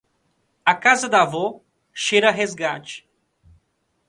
[0.65, 1.61] A casa da avó
[1.93, 3.07] cheira a resgate.